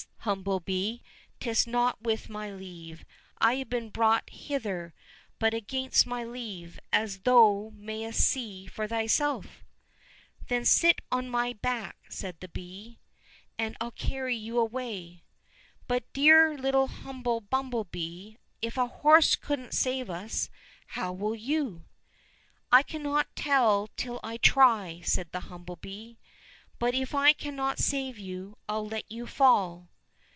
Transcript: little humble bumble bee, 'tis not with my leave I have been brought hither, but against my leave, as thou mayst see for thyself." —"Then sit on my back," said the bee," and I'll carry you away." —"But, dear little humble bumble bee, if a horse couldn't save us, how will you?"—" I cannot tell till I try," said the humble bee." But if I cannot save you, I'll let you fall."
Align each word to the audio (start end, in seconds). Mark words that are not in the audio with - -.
little 0.23 0.33
humble 0.35 0.43
bumble 0.59 0.65
bee, 0.65 1.01
'tis 1.39 1.65
not 1.65 1.99
with 2.03 2.29
my 2.29 2.51
leave 2.51 3.03
I 3.39 3.55
have 3.55 3.69
been 3.71 3.89
brought 3.89 4.29
hither, 4.29 4.93
but 5.39 5.55
against 5.55 6.05
my 6.05 6.23
leave, 6.23 6.79
as 6.93 7.21
thou 7.21 7.71
mayst 7.75 8.19
see 8.21 8.67
for 8.67 8.87
thyself." 8.87 9.63
—"Then 10.47 10.63
sit 10.63 11.01
on 11.11 11.27
my 11.27 11.53
back," 11.53 11.97
said 12.07 12.39
the 12.39 12.47
bee," 12.49 12.99
and 13.59 13.75
I'll 13.81 13.89
carry 13.89 14.35
you 14.35 14.59
away." 14.59 15.23
—"But, 15.87 16.13
dear 16.13 16.55
little 16.55 16.85
humble 16.87 17.41
bumble 17.41 17.85
bee, 17.85 18.37
if 18.61 18.77
a 18.77 18.85
horse 18.85 19.35
couldn't 19.35 19.73
save 19.73 20.11
us, 20.11 20.51
how 20.89 21.13
will 21.13 21.33
you?"—" 21.35 21.85
I 22.71 22.83
cannot 22.83 23.35
tell 23.35 23.89
till 23.97 24.19
I 24.23 24.37
try," 24.37 25.01
said 25.03 25.31
the 25.31 25.39
humble 25.49 25.77
bee." 25.77 26.19
But 26.79 26.93
if 26.93 27.15
I 27.15 27.33
cannot 27.33 27.79
save 27.79 28.19
you, 28.19 28.55
I'll 28.69 28.85
let 28.87 29.11
you 29.11 29.25
fall." 29.25 29.87